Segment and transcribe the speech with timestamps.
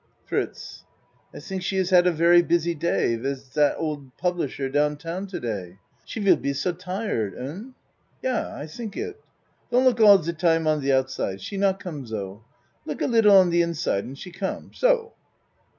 [0.25, 0.83] FRITZ
[1.31, 5.27] I tink she has had a very busy day with dot old publisher down town
[5.27, 5.77] to day.
[6.05, 7.37] She will be so tired.
[7.37, 7.75] Un?
[8.23, 9.21] Yah, I tink it.
[9.69, 11.39] Don't look all de time on de outside.
[11.39, 12.43] She not come so.
[12.83, 14.71] Look a lid die on de inside an she come.
[14.73, 15.13] So.